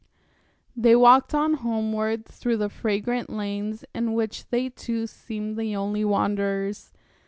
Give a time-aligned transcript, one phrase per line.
[0.75, 6.03] They walked on homeward through the fragrant lanes, in which they two seemed the only
[6.03, 6.91] wanderers.